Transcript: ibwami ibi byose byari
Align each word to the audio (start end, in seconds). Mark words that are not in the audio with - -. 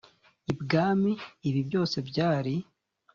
ibwami 0.51 1.11
ibi 1.47 1.61
byose 1.67 1.97
byari 2.09 2.55